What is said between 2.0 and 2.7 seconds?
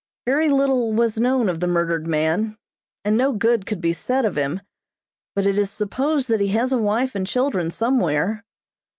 man,